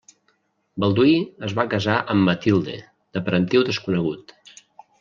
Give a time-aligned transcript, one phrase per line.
[0.83, 1.11] Balduí
[1.49, 2.75] es va casar amb Matilde,
[3.19, 4.35] de parentiu desconegut.